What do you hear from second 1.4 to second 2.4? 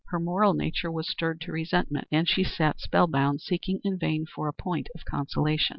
to resentment, and